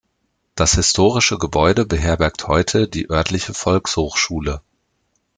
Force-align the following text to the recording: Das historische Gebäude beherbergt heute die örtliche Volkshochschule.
Das 0.55 0.73
historische 0.73 1.37
Gebäude 1.37 1.85
beherbergt 1.85 2.47
heute 2.47 2.87
die 2.87 3.11
örtliche 3.11 3.53
Volkshochschule. 3.53 4.63